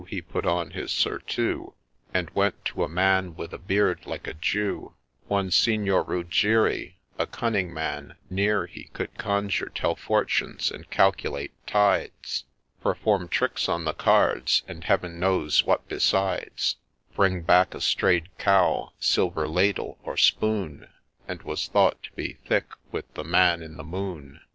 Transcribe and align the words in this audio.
He 0.09 0.19
put 0.23 0.47
on 0.47 0.71
his 0.71 0.89
surtoiU, 0.89 1.73
And 2.11 2.31
went 2.31 2.65
to 2.65 2.83
a 2.83 2.89
man 2.89 3.35
with 3.35 3.53
a 3.53 3.59
beard 3.59 4.07
like 4.07 4.25
a 4.25 4.33
Jew, 4.33 4.95
% 5.09 5.27
One 5.27 5.51
Signor 5.51 6.01
Ruggieri, 6.01 6.97
A 7.19 7.27
Cunning 7.27 7.71
man 7.71 8.15
near, 8.27 8.65
he 8.65 8.85
Could 8.85 9.15
conjure, 9.19 9.69
tell 9.69 9.95
fortunes, 9.95 10.71
and 10.71 10.89
calculate 10.89 11.51
tides, 11.67 12.45
Perform 12.81 13.27
tricks 13.27 13.69
on 13.69 13.83
the 13.85 13.93
cards, 13.93 14.63
and 14.67 14.83
Heaven 14.85 15.19
knows 15.19 15.65
what 15.65 15.87
besides, 15.87 16.77
Bring 17.15 17.43
back 17.43 17.75
a 17.75 17.79
stray'd 17.79 18.35
cow, 18.39 18.93
silver 18.99 19.47
ladle, 19.47 19.99
or 20.01 20.17
spoon, 20.17 20.87
And 21.27 21.43
was 21.43 21.67
thought 21.67 22.01
to 22.01 22.11
be 22.13 22.39
thick 22.47 22.65
with 22.91 23.13
the 23.13 23.23
Man 23.23 23.61
in 23.61 23.77
the 23.77 23.83
Moon. 23.83 24.41